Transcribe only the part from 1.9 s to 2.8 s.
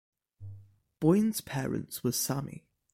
were Sami.